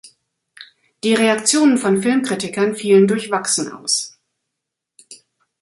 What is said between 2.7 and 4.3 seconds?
fielen durchwachsen aus.